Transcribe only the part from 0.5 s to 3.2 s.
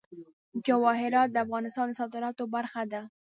جواهرات د افغانستان د صادراتو برخه ده.